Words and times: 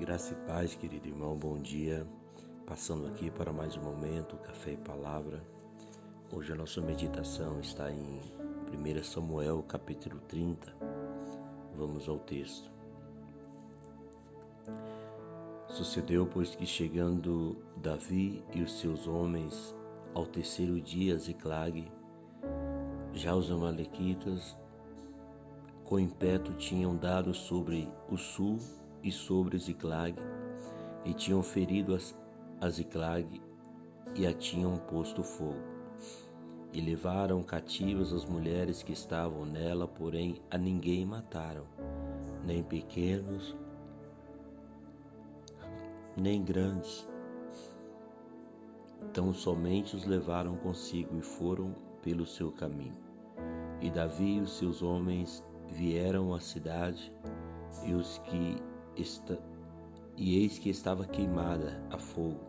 Graça 0.00 0.32
e 0.32 0.46
paz, 0.46 0.74
querido 0.74 1.08
irmão, 1.08 1.36
bom 1.36 1.58
dia. 1.58 2.06
Passando 2.66 3.06
aqui 3.06 3.30
para 3.30 3.52
mais 3.52 3.76
um 3.76 3.82
momento, 3.82 4.34
Café 4.38 4.72
e 4.72 4.76
Palavra. 4.78 5.44
Hoje 6.32 6.54
a 6.54 6.56
nossa 6.56 6.80
meditação 6.80 7.60
está 7.60 7.92
em 7.92 8.18
1 8.72 9.04
Samuel, 9.04 9.62
capítulo 9.62 10.18
30. 10.20 10.74
Vamos 11.76 12.08
ao 12.08 12.18
texto. 12.18 12.70
Sucedeu, 15.68 16.26
pois, 16.26 16.54
que 16.54 16.64
chegando 16.64 17.62
Davi 17.76 18.42
e 18.54 18.62
os 18.62 18.80
seus 18.80 19.06
homens 19.06 19.76
ao 20.14 20.24
terceiro 20.24 20.80
dia, 20.80 21.18
Ziclag, 21.18 21.92
já 23.12 23.34
os 23.34 23.50
amalequitas 23.50 24.56
com 25.84 26.00
impeto 26.00 26.54
tinham 26.54 26.96
dado 26.96 27.34
sobre 27.34 27.86
o 28.08 28.16
sul 28.16 28.58
e 29.02 29.10
sobre 29.10 29.58
Ziclag, 29.58 30.16
e 31.04 31.14
tinham 31.14 31.42
ferido 31.42 31.96
a 32.60 32.68
Ziclag 32.68 33.40
e 34.14 34.26
a 34.26 34.32
tinham 34.32 34.76
posto 34.76 35.22
fogo. 35.22 35.70
E 36.72 36.80
levaram 36.80 37.42
cativas 37.42 38.12
as 38.12 38.24
mulheres 38.24 38.82
que 38.82 38.92
estavam 38.92 39.44
nela, 39.44 39.88
porém 39.88 40.40
a 40.50 40.56
ninguém 40.56 41.04
mataram, 41.04 41.64
nem 42.44 42.62
pequenos, 42.62 43.56
nem 46.16 46.42
grandes. 46.42 47.08
Então 49.02 49.32
somente 49.32 49.96
os 49.96 50.04
levaram 50.04 50.56
consigo 50.56 51.18
e 51.18 51.22
foram 51.22 51.74
pelo 52.02 52.26
seu 52.26 52.52
caminho. 52.52 52.96
E 53.80 53.90
Davi 53.90 54.36
e 54.36 54.40
os 54.40 54.58
seus 54.58 54.82
homens 54.82 55.42
vieram 55.68 56.34
à 56.34 56.40
cidade, 56.40 57.12
e 57.84 57.94
os 57.94 58.18
que 58.18 58.62
e 60.16 60.36
eis 60.36 60.58
que 60.58 60.68
estava 60.68 61.06
queimada 61.06 61.82
a 61.90 61.98
fogo, 61.98 62.40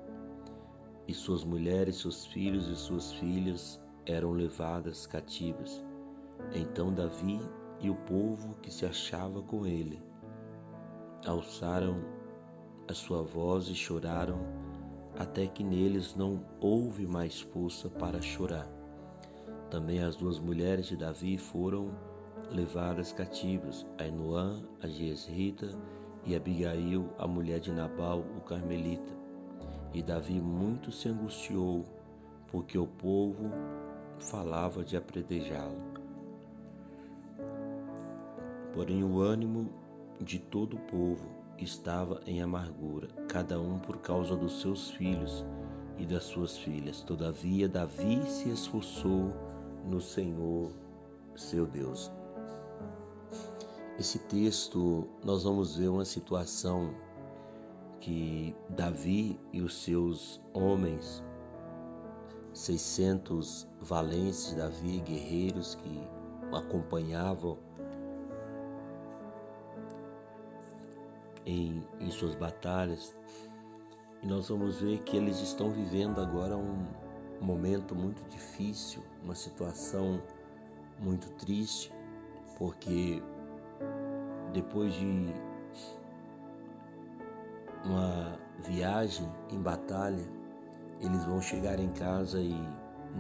e 1.08 1.14
suas 1.14 1.44
mulheres, 1.44 1.98
seus 1.98 2.26
filhos 2.26 2.68
e 2.68 2.76
suas 2.76 3.14
filhas 3.14 3.80
eram 4.06 4.32
levadas 4.32 5.08
cativas. 5.08 5.82
Então 6.54 6.94
Davi 6.94 7.40
e 7.80 7.90
o 7.90 7.96
povo 7.96 8.56
que 8.62 8.72
se 8.72 8.86
achava 8.86 9.42
com 9.42 9.66
ele 9.66 10.02
alçaram 11.26 12.04
a 12.90 12.94
sua 12.94 13.22
voz 13.22 13.68
e 13.68 13.76
choraram, 13.76 14.40
até 15.18 15.48
que 15.48 15.64
neles 15.64 16.16
não 16.16 16.44
houve 16.60 17.06
mais 17.06 17.40
força 17.40 17.90
para 17.90 18.22
chorar. 18.22 18.68
Também 19.70 20.04
as 20.04 20.18
duas 20.18 20.40
mulheres 20.40 20.88
de 20.88 20.98
Davi 20.98 21.38
foram 21.38 21.92
levadas 22.50 23.14
cativas, 23.14 23.86
Ainoã, 23.98 24.62
a 24.82 24.88
Jezrita 24.88 25.70
e 26.26 26.36
Abigail, 26.36 27.10
a 27.18 27.28
mulher 27.28 27.60
de 27.60 27.72
Nabal, 27.72 28.20
o 28.38 28.42
carmelita. 28.42 29.14
E 29.94 30.02
Davi 30.02 30.40
muito 30.40 30.92
se 30.92 31.10
angustiou, 31.10 31.84
porque 32.48 32.78
o 32.78 32.88
povo 32.88 33.52
falava 34.20 34.84
de 34.84 34.96
apredejá-lo. 34.96 35.82
Porém, 38.74 39.04
o 39.04 39.20
ânimo 39.20 39.70
de 40.20 40.40
todo 40.40 40.76
o 40.76 40.80
povo 40.80 41.28
estava 41.58 42.22
em 42.26 42.42
amargura, 42.42 43.08
cada 43.28 43.60
um 43.60 43.80
por 43.80 43.98
causa 43.98 44.36
dos 44.36 44.62
seus 44.62 44.92
filhos 44.92 45.46
e 45.98 46.06
das 46.06 46.24
suas 46.24 46.58
filhas. 46.58 47.02
Todavia, 47.02 47.68
Davi 47.68 48.22
se 48.28 48.50
esforçou 48.50 49.34
no 49.86 50.00
Senhor, 50.00 50.72
seu 51.36 51.66
Deus. 51.66 52.12
Esse 54.02 54.18
texto 54.18 55.08
nós 55.24 55.44
vamos 55.44 55.76
ver 55.76 55.88
uma 55.88 56.06
situação 56.06 56.92
que 58.00 58.56
Davi 58.68 59.40
e 59.54 59.62
os 59.62 59.84
seus 59.84 60.42
homens, 60.56 61.24
600 62.52 63.68
valentes 63.80 64.56
Davi, 64.56 65.02
guerreiros 65.02 65.76
que 65.76 66.02
o 66.52 66.56
acompanhavam 66.56 67.60
em, 71.46 71.84
em 72.00 72.10
suas 72.10 72.34
batalhas, 72.34 73.16
e 74.24 74.26
nós 74.26 74.50
vamos 74.50 74.82
ver 74.82 74.98
que 75.04 75.16
eles 75.16 75.40
estão 75.42 75.70
vivendo 75.70 76.20
agora 76.20 76.58
um 76.58 76.88
momento 77.40 77.94
muito 77.94 78.28
difícil, 78.30 79.04
uma 79.24 79.36
situação 79.36 80.20
muito 81.00 81.30
triste, 81.34 81.94
porque 82.58 83.22
depois 84.54 84.94
de 84.94 85.34
uma 87.86 88.40
viagem 88.60 89.30
em 89.52 89.60
batalha, 89.62 90.24
eles 91.00 91.26
vão 91.26 91.42
chegar 91.42 91.80
em 91.80 91.90
casa 91.90 92.40
e 92.40 92.54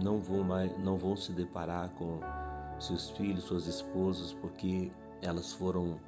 não 0.04 0.20
vão 0.20 0.44
mais, 0.44 0.78
não 0.80 0.98
vão 0.98 1.16
se 1.16 1.32
deparar 1.32 1.90
com 1.92 2.20
seus 2.80 3.10
filhos, 3.12 3.44
suas 3.44 3.68
esposas, 3.68 4.34
porque 4.34 4.92
elas 5.22 5.54
foram 5.54 6.00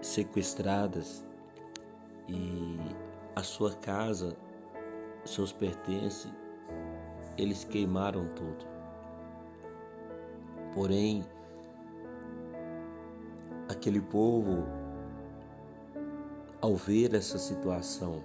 sequestradas 0.00 1.24
e 2.28 2.78
a 3.34 3.42
sua 3.42 3.74
casa, 3.74 4.36
seus 5.24 5.52
pertences, 5.52 6.32
eles 7.36 7.64
queimaram 7.64 8.26
tudo. 8.34 8.66
Porém, 10.74 11.24
aquele 13.68 14.00
povo, 14.00 14.64
ao 16.60 16.74
ver 16.74 17.14
essa 17.14 17.38
situação, 17.38 18.22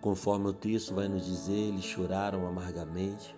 conforme 0.00 0.48
o 0.48 0.52
texto 0.52 0.94
vai 0.94 1.08
nos 1.08 1.26
dizer, 1.26 1.52
eles 1.52 1.84
choraram 1.84 2.46
amargamente, 2.46 3.36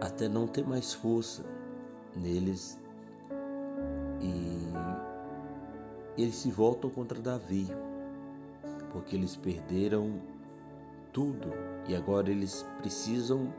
até 0.00 0.28
não 0.28 0.46
ter 0.46 0.66
mais 0.66 0.92
força 0.92 1.44
neles. 2.16 2.80
E 4.20 6.20
eles 6.20 6.34
se 6.34 6.50
voltam 6.50 6.90
contra 6.90 7.20
Davi, 7.20 7.68
porque 8.90 9.14
eles 9.14 9.36
perderam 9.36 10.20
tudo 11.12 11.50
e 11.86 11.94
agora 11.94 12.30
eles 12.30 12.66
precisam 12.78 13.52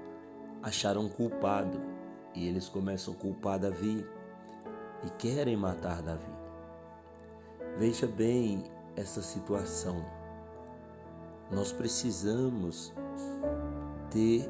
achar 0.61 0.97
um 0.97 1.07
culpado 1.07 1.94
e 2.35 2.47
eles 2.47 2.68
começam 2.68 3.13
a 3.13 3.18
culpar 3.18 3.59
Davi 3.59 4.06
e 5.03 5.09
querem 5.12 5.56
matar 5.56 6.01
Davi. 6.01 6.34
Veja 7.78 8.07
bem 8.07 8.63
essa 8.96 9.22
situação. 9.22 10.06
Nós 11.51 11.72
precisamos 11.72 12.94
ter 14.09 14.50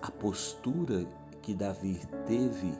a 0.00 0.10
postura 0.10 1.06
que 1.42 1.54
Davi 1.54 2.00
teve 2.26 2.72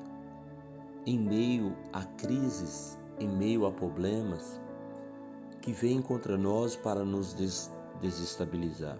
em 1.05 1.19
meio 1.19 1.77
a 1.93 2.05
crises, 2.05 2.99
em 3.19 3.29
meio 3.29 3.67
a 3.67 3.73
problemas 3.73 4.61
que 5.61 5.73
vêm 5.73 6.01
contra 6.01 6.37
nós 6.37 6.77
para 6.77 7.05
nos 7.05 7.35
des 7.35 7.71
desestabilizar. 8.01 8.99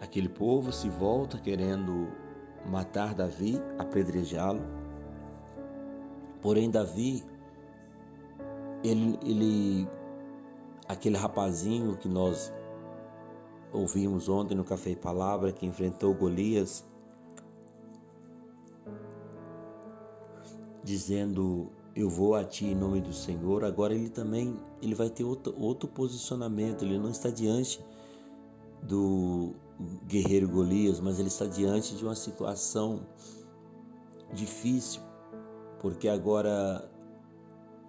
Aquele 0.00 0.28
povo 0.28 0.70
se 0.72 0.90
volta 0.90 1.38
querendo 1.38 2.08
matar 2.66 3.14
Davi, 3.14 3.60
apedrejá-lo. 3.78 4.60
Porém, 6.40 6.70
Davi, 6.70 7.22
ele, 8.82 9.18
ele, 9.24 9.88
aquele 10.88 11.16
rapazinho 11.16 11.96
que 11.96 12.08
nós 12.08 12.52
ouvimos 13.72 14.28
ontem 14.28 14.54
no 14.54 14.64
Café 14.64 14.90
e 14.90 14.96
Palavra, 14.96 15.52
que 15.52 15.64
enfrentou 15.64 16.12
Golias, 16.14 16.84
dizendo 20.82 21.70
eu 21.94 22.08
vou 22.08 22.34
a 22.34 22.44
ti 22.44 22.66
em 22.66 22.74
nome 22.74 23.00
do 23.00 23.12
Senhor. 23.12 23.64
Agora 23.64 23.94
ele 23.94 24.08
também 24.08 24.56
ele 24.80 24.94
vai 24.94 25.10
ter 25.10 25.24
outro, 25.24 25.54
outro 25.58 25.88
posicionamento. 25.88 26.84
Ele 26.84 26.98
não 26.98 27.10
está 27.10 27.30
diante 27.30 27.80
do 28.82 29.54
guerreiro 30.06 30.48
Golias, 30.48 31.00
mas 31.00 31.18
ele 31.18 31.28
está 31.28 31.46
diante 31.46 31.94
de 31.94 32.04
uma 32.04 32.14
situação 32.14 33.06
difícil, 34.32 35.02
porque 35.80 36.08
agora 36.08 36.88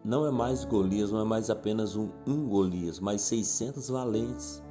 não 0.03 0.25
é 0.25 0.31
mais 0.31 0.65
Golias, 0.65 1.11
não 1.11 1.21
é 1.21 1.23
mais 1.23 1.49
apenas 1.49 1.95
um, 1.95 2.09
um 2.27 2.47
Golias, 2.47 2.99
mas 2.99 3.21
600 3.21 3.89
valentes, 3.89 4.61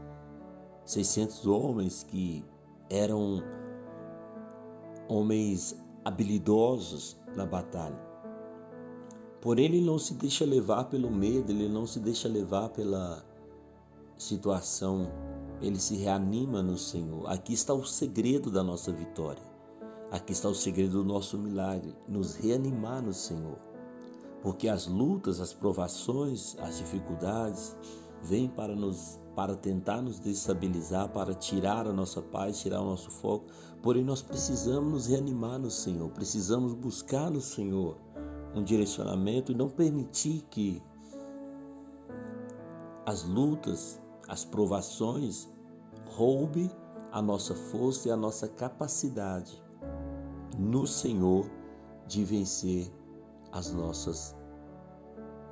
600 0.84 1.46
homens 1.46 2.02
que 2.02 2.44
eram 2.90 3.42
homens 5.08 5.76
habilidosos 6.04 7.16
na 7.34 7.46
batalha. 7.46 8.12
Porém, 9.40 9.64
ele 9.64 9.80
não 9.80 9.98
se 9.98 10.14
deixa 10.14 10.44
levar 10.44 10.84
pelo 10.84 11.10
medo, 11.10 11.50
ele 11.50 11.68
não 11.68 11.86
se 11.86 11.98
deixa 11.98 12.28
levar 12.28 12.68
pela 12.68 13.24
situação 14.16 15.10
ele 15.62 15.78
se 15.78 15.96
reanima 15.96 16.62
no 16.62 16.76
Senhor. 16.76 17.30
Aqui 17.30 17.54
está 17.54 17.72
o 17.72 17.84
segredo 17.84 18.50
da 18.50 18.62
nossa 18.62 18.92
vitória. 18.92 19.42
Aqui 20.10 20.32
está 20.32 20.48
o 20.48 20.54
segredo 20.54 21.02
do 21.02 21.04
nosso 21.04 21.38
milagre, 21.38 21.96
nos 22.06 22.34
reanimar 22.34 23.00
no 23.00 23.14
Senhor. 23.14 23.56
Porque 24.42 24.68
as 24.68 24.86
lutas, 24.86 25.40
as 25.40 25.54
provações, 25.54 26.56
as 26.58 26.78
dificuldades 26.78 27.76
vêm 28.22 28.48
para 28.48 28.74
nos 28.74 29.20
para 29.34 29.56
tentar 29.56 30.02
nos 30.02 30.18
destabilizar, 30.20 31.08
para 31.08 31.32
tirar 31.32 31.86
a 31.86 31.92
nossa 31.92 32.20
paz, 32.20 32.60
tirar 32.60 32.82
o 32.82 32.84
nosso 32.84 33.10
foco. 33.10 33.46
Porém, 33.82 34.04
nós 34.04 34.20
precisamos 34.20 34.92
nos 34.92 35.06
reanimar 35.06 35.58
no 35.58 35.70
Senhor, 35.70 36.10
precisamos 36.10 36.74
buscar 36.74 37.30
no 37.30 37.40
Senhor 37.40 37.96
um 38.54 38.62
direcionamento 38.62 39.50
e 39.50 39.54
não 39.54 39.70
permitir 39.70 40.42
que 40.50 40.82
as 43.06 43.24
lutas, 43.24 44.00
as 44.28 44.44
provações 44.44 45.48
roube 46.14 46.70
a 47.10 47.20
nossa 47.20 47.54
força 47.54 48.08
e 48.08 48.10
a 48.10 48.16
nossa 48.16 48.48
capacidade 48.48 49.62
no 50.58 50.86
Senhor 50.86 51.46
de 52.06 52.24
vencer 52.24 52.90
as 53.50 53.72
nossas 53.72 54.36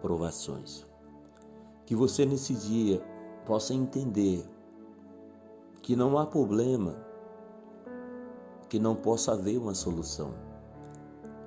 provações. 0.01 0.87
Que 1.85 1.95
você 1.95 2.25
nesse 2.25 2.55
dia 2.55 3.03
possa 3.45 3.75
entender 3.75 4.45
que 5.83 5.97
não 5.97 6.19
há 6.19 6.27
problema 6.27 7.11
que 8.69 8.79
não 8.79 8.95
possa 8.95 9.33
haver 9.33 9.59
uma 9.59 9.75
solução. 9.75 10.33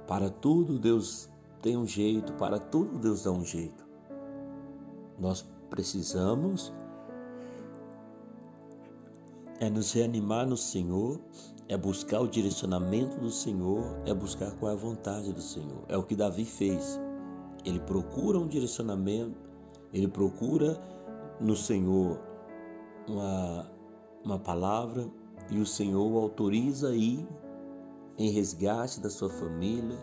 Para 0.06 0.30
tudo 0.30 0.77
Deus 0.77 1.30
tem 1.62 1.77
um 1.77 1.88
jeito, 1.88 2.33
para 2.33 2.60
tudo 2.60 3.00
Deus 3.00 3.24
dá 3.24 3.31
um 3.31 3.45
jeito. 3.45 3.88
Nós 5.18 5.48
precisamos 5.69 6.74
é 9.59 9.69
nos 9.69 9.91
reanimar 9.94 10.45
no 10.45 10.57
Senhor, 10.57 11.19
é 11.67 11.77
buscar 11.77 12.21
o 12.21 12.27
direcionamento 12.27 13.19
do 13.19 13.29
Senhor, 13.29 13.83
é 14.05 14.13
buscar 14.13 14.51
qual 14.57 14.71
é 14.71 14.75
a 14.75 14.77
vontade 14.77 15.31
do 15.31 15.41
Senhor. 15.41 15.83
É 15.88 15.97
o 15.97 16.03
que 16.03 16.15
Davi 16.15 16.45
fez. 16.45 17.00
Ele 17.65 17.79
procura 17.79 18.38
um 18.38 18.47
direcionamento, 18.47 19.38
ele 19.94 20.07
procura 20.07 20.79
no 21.39 21.55
Senhor 21.55 22.19
uma, 23.07 23.71
uma 24.23 24.39
palavra 24.39 25.07
e 25.50 25.59
o 25.59 25.65
Senhor 25.65 26.21
autoriza 26.21 26.89
a 26.89 26.95
ir 26.95 27.25
em 28.17 28.29
resgate 28.29 29.00
da 29.00 29.09
sua 29.09 29.29
família. 29.29 29.97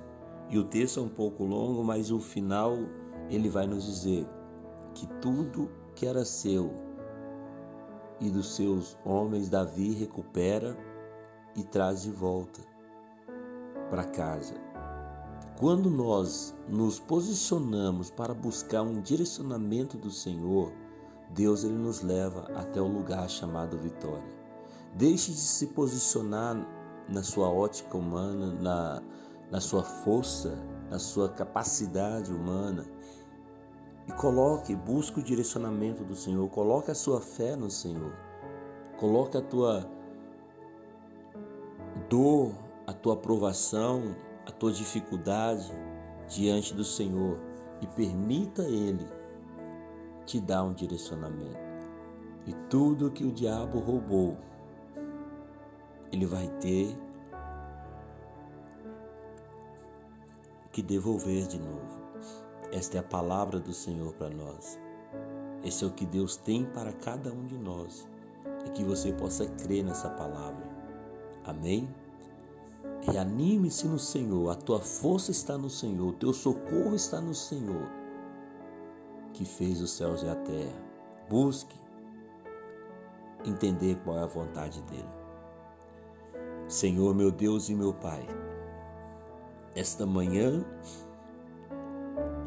E 0.48 0.58
o 0.58 0.64
texto 0.64 1.00
é 1.00 1.02
um 1.02 1.08
pouco 1.08 1.44
longo, 1.44 1.84
mas 1.84 2.10
o 2.10 2.18
final 2.18 2.76
ele 3.28 3.48
vai 3.48 3.66
nos 3.66 3.84
dizer 3.84 4.26
que 4.94 5.06
tudo 5.20 5.70
que 5.94 6.06
era 6.06 6.24
seu 6.24 6.72
e 8.20 8.30
dos 8.30 8.54
seus 8.54 8.96
homens 9.04 9.48
Davi 9.48 9.92
recupera 9.94 10.76
e 11.56 11.62
traz 11.64 12.02
de 12.02 12.10
volta 12.10 12.60
para 13.88 14.04
casa. 14.04 14.54
Quando 15.58 15.90
nós 15.90 16.54
nos 16.68 16.98
posicionamos 16.98 18.10
para 18.10 18.32
buscar 18.32 18.82
um 18.82 19.00
direcionamento 19.00 19.98
do 19.98 20.10
Senhor, 20.10 20.72
Deus 21.30 21.64
ele 21.64 21.74
nos 21.74 22.02
leva 22.02 22.50
até 22.54 22.80
o 22.80 22.86
lugar 22.86 23.28
chamado 23.28 23.76
vitória. 23.78 24.40
Deixe 24.94 25.32
de 25.32 25.38
se 25.38 25.68
posicionar 25.68 26.56
na 27.08 27.22
sua 27.22 27.48
ótica 27.48 27.96
humana, 27.96 28.52
na, 28.52 29.02
na 29.50 29.60
sua 29.60 29.82
força, 29.82 30.58
na 30.90 30.98
sua 30.98 31.28
capacidade 31.28 32.32
humana 32.32 32.84
e 34.10 34.12
coloque, 34.12 34.74
busque 34.74 35.20
o 35.20 35.22
direcionamento 35.22 36.02
do 36.02 36.16
Senhor, 36.16 36.48
coloque 36.50 36.90
a 36.90 36.94
sua 36.94 37.20
fé 37.20 37.54
no 37.54 37.70
Senhor, 37.70 38.12
coloque 38.98 39.38
a 39.38 39.40
tua 39.40 39.88
dor, 42.08 42.52
a 42.88 42.92
tua 42.92 43.16
provação, 43.16 44.16
a 44.44 44.50
tua 44.50 44.72
dificuldade 44.72 45.70
diante 46.28 46.74
do 46.74 46.82
Senhor 46.82 47.38
e 47.80 47.86
permita 47.86 48.62
Ele 48.62 49.06
te 50.26 50.40
dar 50.40 50.64
um 50.64 50.72
direcionamento. 50.72 51.70
E 52.46 52.52
tudo 52.68 53.12
que 53.12 53.24
o 53.24 53.30
diabo 53.30 53.78
roubou, 53.78 54.36
ele 56.10 56.26
vai 56.26 56.48
ter 56.58 56.98
que 60.72 60.82
devolver 60.82 61.46
de 61.46 61.60
novo. 61.60 62.09
Esta 62.72 62.98
é 62.98 63.00
a 63.00 63.04
palavra 63.04 63.58
do 63.58 63.72
Senhor 63.72 64.12
para 64.14 64.30
nós. 64.30 64.78
Esse 65.64 65.84
é 65.84 65.86
o 65.86 65.92
que 65.92 66.06
Deus 66.06 66.36
tem 66.36 66.64
para 66.64 66.92
cada 66.92 67.32
um 67.32 67.44
de 67.46 67.58
nós 67.58 68.08
e 68.64 68.70
que 68.70 68.84
você 68.84 69.12
possa 69.12 69.46
crer 69.46 69.84
nessa 69.84 70.08
palavra. 70.08 70.68
Amém? 71.44 71.88
Reanime-se 73.02 73.88
no 73.88 73.98
Senhor, 73.98 74.50
a 74.50 74.54
tua 74.54 74.78
força 74.78 75.30
está 75.30 75.58
no 75.58 75.68
Senhor, 75.68 76.08
o 76.08 76.12
teu 76.12 76.32
socorro 76.32 76.94
está 76.94 77.20
no 77.20 77.34
Senhor, 77.34 77.90
que 79.32 79.44
fez 79.44 79.80
os 79.80 79.90
céus 79.90 80.22
e 80.22 80.28
a 80.28 80.36
terra. 80.36 80.90
Busque 81.28 81.74
entender 83.44 83.98
qual 84.04 84.18
é 84.18 84.22
a 84.22 84.26
vontade 84.26 84.80
dele. 84.82 85.08
Senhor, 86.68 87.14
meu 87.14 87.30
Deus 87.30 87.68
e 87.68 87.74
meu 87.74 87.92
Pai, 87.92 88.26
esta 89.74 90.06
manhã 90.06 90.64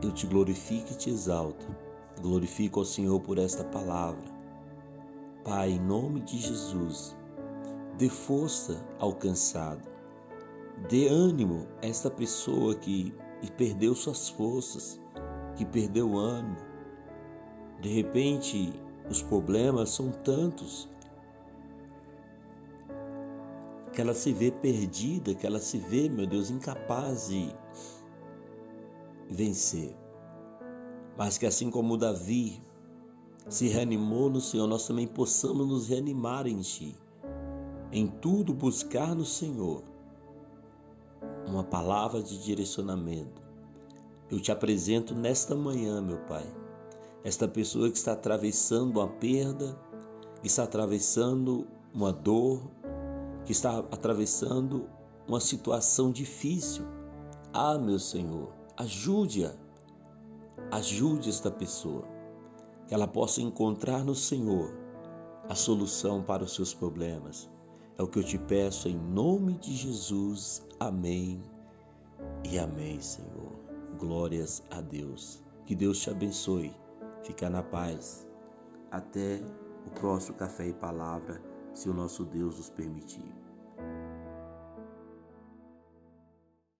eu 0.02 0.12
te 0.12 0.28
glorifico 0.28 0.92
e 0.92 0.96
te 0.96 1.10
exalto. 1.10 1.66
Glorifico 2.22 2.80
ao 2.80 2.86
Senhor 2.86 3.20
por 3.20 3.38
esta 3.38 3.64
palavra. 3.64 4.24
Pai, 5.44 5.72
em 5.72 5.80
nome 5.80 6.22
de 6.22 6.38
Jesus, 6.38 7.16
dê 7.98 8.10
força 8.10 8.86
ao 9.00 9.14
cansado. 9.14 9.82
Dê 10.90 11.08
ânimo 11.08 11.68
a 11.82 11.88
esta 11.88 12.10
pessoa 12.10 12.76
que 12.76 13.14
perdeu 13.58 13.94
suas 13.94 14.30
forças, 14.30 15.00
que 15.56 15.66
perdeu 15.66 16.12
o 16.12 16.18
ânimo. 16.18 16.58
De 17.82 17.90
repente, 17.90 18.74
os 19.10 19.22
problemas 19.22 19.90
são 19.90 20.10
tantos 20.10 20.90
que 23.92 24.02
ela 24.02 24.14
se 24.14 24.34
vê 24.34 24.50
perdida, 24.50 25.36
que 25.36 25.46
ela 25.46 25.60
se 25.60 25.78
vê, 25.78 26.10
meu 26.10 26.26
Deus, 26.26 26.50
incapaz 26.50 27.28
de 27.28 27.54
vencer. 29.30 29.96
Mas 31.18 31.38
que 31.38 31.46
assim 31.46 31.70
como 31.70 31.98
Davi 31.98 32.62
se 33.50 33.68
reanimou 33.68 34.30
no 34.30 34.42
Senhor, 34.42 34.68
nós 34.68 34.88
também 34.88 35.08
possamos 35.08 35.68
nos 35.68 35.88
reanimar 35.88 36.48
em 36.48 36.60
Ti. 36.62 36.96
Em 37.92 38.08
tudo 38.08 38.54
buscar 38.54 39.14
no 39.14 39.26
Senhor 39.26 39.84
uma 41.48 41.64
palavra 41.64 42.22
de 42.22 42.42
direcionamento. 42.44 43.42
Eu 44.32 44.40
te 44.40 44.52
apresento 44.52 45.14
nesta 45.14 45.56
manhã, 45.56 46.02
meu 46.02 46.18
Pai, 46.20 46.46
esta 47.24 47.48
pessoa 47.48 47.90
que 47.90 47.98
está 47.98 48.14
atravessando 48.14 49.00
uma 49.00 49.08
perda, 49.08 49.78
que 50.42 50.48
está 50.48 50.64
atravessando 50.64 51.68
uma 51.94 52.12
dor, 52.12 52.62
que 53.46 53.52
está 53.52 53.80
atravessando 53.92 54.90
uma 55.28 55.40
situação 55.40 56.12
difícil. 56.12 56.86
Ah, 57.54 57.78
meu 57.78 58.00
Senhor, 58.00 58.52
Ajude-a. 58.78 59.54
Ajude 60.72 61.30
esta 61.30 61.52
pessoa. 61.52 62.08
Que 62.88 62.94
ela 62.94 63.08
possa 63.08 63.42
encontrar 63.42 64.04
no 64.04 64.16
Senhor 64.16 64.74
a 65.48 65.56
solução 65.56 66.24
para 66.24 66.44
os 66.44 66.56
seus 66.56 66.74
problemas. 66.74 67.50
É 67.98 68.04
o 68.04 68.08
que 68.08 68.18
eu 68.18 68.24
te 68.24 68.38
peço 68.40 68.90
em 68.90 68.98
nome 68.98 69.54
de 69.60 69.76
Jesus. 69.76 70.66
Amém 70.80 71.42
e 72.44 72.58
amém, 72.58 73.00
Senhor. 73.00 73.52
Glórias 74.00 74.64
a 74.72 74.82
Deus. 74.82 75.42
Que 75.66 75.76
Deus 75.76 76.00
te 76.00 76.10
abençoe. 76.10 76.74
Fica 77.22 77.50
na 77.50 77.62
paz. 77.62 78.28
Até 78.90 79.40
o 79.86 79.92
próximo 79.92 80.38
Café 80.38 80.68
e 80.68 80.74
Palavra, 80.74 81.42
se 81.74 81.90
o 81.90 81.94
nosso 81.94 82.26
Deus 82.26 82.58
nos 82.58 82.70
permitir. 82.70 83.43